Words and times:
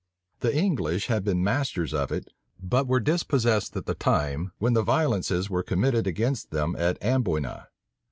The 0.39 0.55
English 0.57 1.05
had 1.05 1.23
been 1.23 1.43
masters 1.43 1.93
of 1.93 2.11
it, 2.11 2.27
but 2.59 2.87
were 2.87 2.99
dispossessed 2.99 3.75
at 3.77 3.85
the 3.85 3.93
time 3.93 4.51
when 4.57 4.73
the 4.73 4.81
violences 4.81 5.47
were 5.47 5.61
committed 5.61 6.07
against 6.07 6.49
them 6.49 6.75
at 6.75 6.97
Amboyna. 7.03 7.67